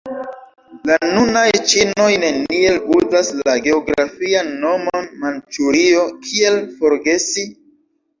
[0.89, 1.41] La nunaj
[1.73, 7.45] ĉinoj neniel uzas la geografian nomon Manĉurio– kiel forgesi?